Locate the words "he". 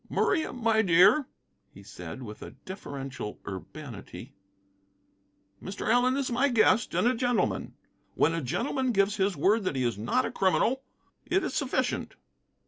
1.71-1.83, 9.75-9.83